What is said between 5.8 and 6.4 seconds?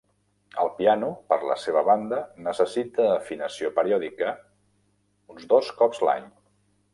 cops l'any.